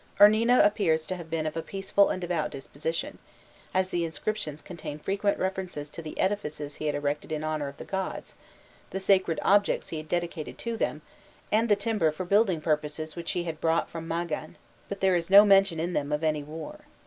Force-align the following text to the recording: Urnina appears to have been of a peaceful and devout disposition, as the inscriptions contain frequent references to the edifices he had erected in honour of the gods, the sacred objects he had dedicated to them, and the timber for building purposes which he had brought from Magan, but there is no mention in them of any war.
Urnina 0.19 0.65
appears 0.65 1.05
to 1.05 1.15
have 1.15 1.29
been 1.29 1.45
of 1.45 1.55
a 1.55 1.61
peaceful 1.61 2.09
and 2.09 2.19
devout 2.19 2.49
disposition, 2.49 3.19
as 3.71 3.89
the 3.89 4.03
inscriptions 4.03 4.59
contain 4.63 4.97
frequent 4.97 5.37
references 5.37 5.91
to 5.91 6.01
the 6.01 6.19
edifices 6.19 6.73
he 6.77 6.87
had 6.87 6.95
erected 6.95 7.31
in 7.31 7.43
honour 7.43 7.67
of 7.67 7.77
the 7.77 7.83
gods, 7.85 8.33
the 8.89 8.99
sacred 8.99 9.37
objects 9.43 9.89
he 9.89 9.97
had 9.97 10.09
dedicated 10.09 10.57
to 10.57 10.75
them, 10.75 11.03
and 11.51 11.69
the 11.69 11.75
timber 11.75 12.09
for 12.09 12.25
building 12.25 12.61
purposes 12.61 13.15
which 13.15 13.33
he 13.33 13.43
had 13.43 13.61
brought 13.61 13.91
from 13.91 14.07
Magan, 14.07 14.57
but 14.89 15.01
there 15.01 15.15
is 15.15 15.29
no 15.29 15.45
mention 15.45 15.79
in 15.79 15.93
them 15.93 16.11
of 16.11 16.23
any 16.23 16.41
war. 16.41 16.79